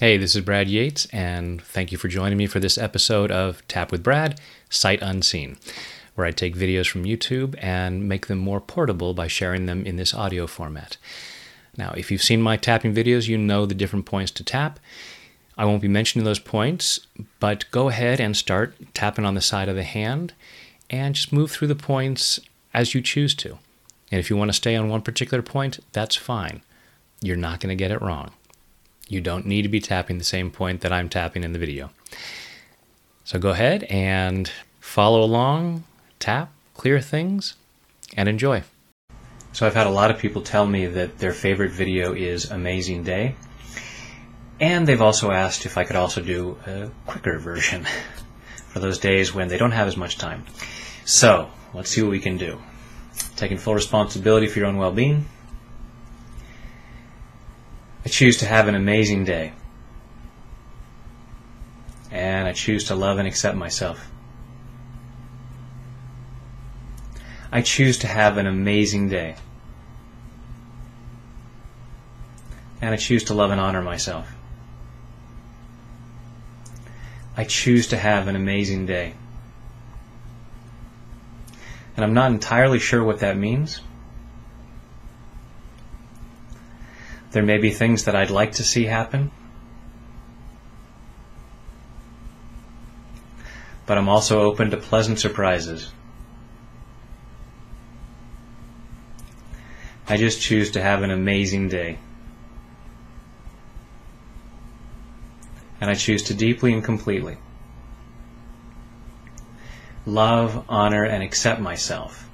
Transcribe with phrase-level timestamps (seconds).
[0.00, 3.66] Hey, this is Brad Yates, and thank you for joining me for this episode of
[3.66, 4.40] Tap with Brad
[4.70, 5.58] Sight Unseen,
[6.14, 9.96] where I take videos from YouTube and make them more portable by sharing them in
[9.96, 10.98] this audio format.
[11.76, 14.78] Now, if you've seen my tapping videos, you know the different points to tap.
[15.56, 17.00] I won't be mentioning those points,
[17.40, 20.32] but go ahead and start tapping on the side of the hand
[20.88, 22.38] and just move through the points
[22.72, 23.58] as you choose to.
[24.12, 26.62] And if you want to stay on one particular point, that's fine.
[27.20, 28.30] You're not going to get it wrong.
[29.08, 31.90] You don't need to be tapping the same point that I'm tapping in the video.
[33.24, 35.84] So go ahead and follow along,
[36.18, 37.56] tap, clear things,
[38.16, 38.62] and enjoy.
[39.52, 43.04] So I've had a lot of people tell me that their favorite video is Amazing
[43.04, 43.34] Day.
[44.60, 47.86] And they've also asked if I could also do a quicker version
[48.68, 50.44] for those days when they don't have as much time.
[51.04, 52.60] So, let's see what we can do.
[53.36, 55.26] Taking full responsibility for your own well being,
[58.08, 59.52] I choose to have an amazing day.
[62.10, 64.10] And I choose to love and accept myself.
[67.52, 69.36] I choose to have an amazing day.
[72.80, 74.26] And I choose to love and honor myself.
[77.36, 79.12] I choose to have an amazing day.
[81.94, 83.82] And I'm not entirely sure what that means.
[87.32, 89.30] There may be things that I'd like to see happen.
[93.86, 95.90] But I'm also open to pleasant surprises.
[100.08, 101.98] I just choose to have an amazing day.
[105.80, 107.38] And I choose to deeply and completely
[110.06, 112.27] love, honor, and accept myself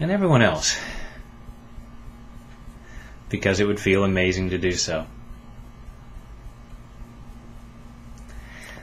[0.00, 0.76] and everyone else
[3.28, 5.06] because it would feel amazing to do so.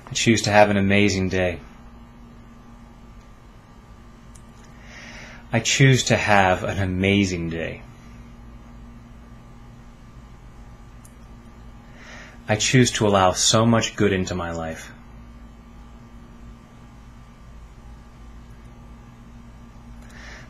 [0.09, 1.59] I choose to have an amazing day.
[5.51, 7.81] I choose to have an amazing day.
[12.47, 14.91] I choose to allow so much good into my life.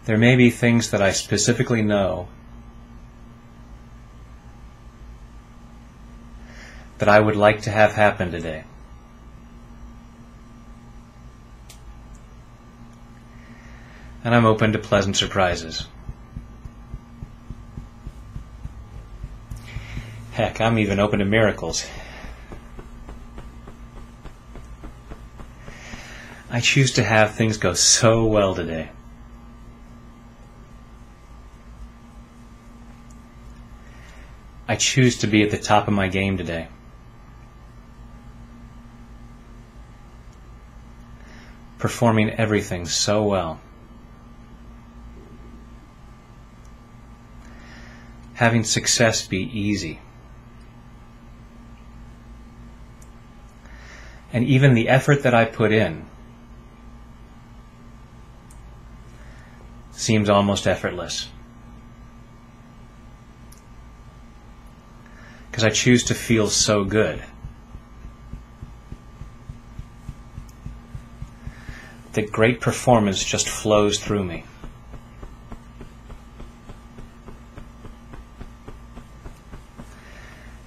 [0.07, 2.29] There may be things that I specifically know
[6.97, 8.63] that I would like to have happen today.
[14.23, 15.87] And I'm open to pleasant surprises.
[20.31, 21.85] Heck, I'm even open to miracles.
[26.49, 28.91] I choose to have things go so well today.
[34.67, 36.67] I choose to be at the top of my game today.
[41.77, 43.61] Performing everything so well.
[48.33, 49.99] Having success be easy.
[54.33, 56.05] And even the effort that I put in
[59.91, 61.29] seems almost effortless.
[65.57, 67.23] Because I choose to feel so good.
[72.13, 74.43] That great performance just flows through me.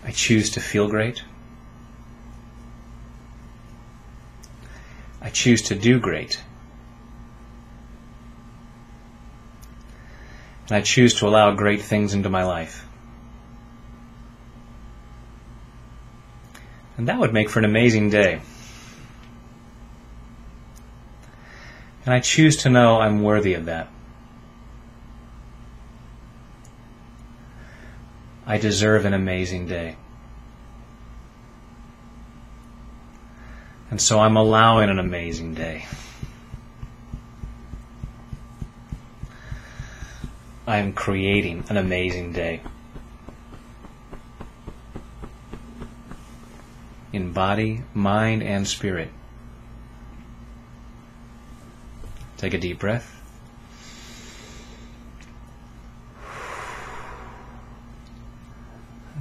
[0.04, 1.22] I choose to feel great.
[5.22, 6.42] I choose to do great.
[10.66, 12.89] And I choose to allow great things into my life.
[17.00, 18.42] And that would make for an amazing day.
[22.04, 23.88] And I choose to know I'm worthy of that.
[28.44, 29.96] I deserve an amazing day.
[33.90, 35.86] And so I'm allowing an amazing day.
[40.66, 42.60] I am creating an amazing day.
[47.32, 49.10] Body, mind, and spirit.
[52.36, 53.16] Take a deep breath.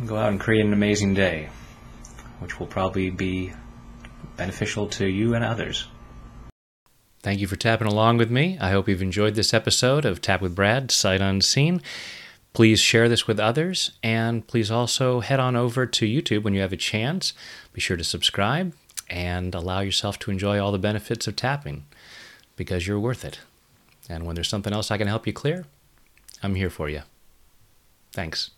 [0.06, 1.50] Go out and create an amazing day,
[2.39, 3.51] which will probably be
[4.38, 5.88] beneficial to you and others.
[7.21, 8.57] Thank you for tapping along with me.
[8.62, 11.81] I hope you've enjoyed this episode of Tap with Brad, Sight Unseen.
[12.59, 16.59] Please share this with others, and please also head on over to YouTube when you
[16.59, 17.31] have a chance.
[17.71, 18.73] Be sure to subscribe
[19.09, 21.85] and allow yourself to enjoy all the benefits of tapping
[22.57, 23.39] because you're worth it.
[24.09, 25.67] And when there's something else I can help you clear,
[26.44, 27.03] I'm here for you.
[28.11, 28.51] Thanks.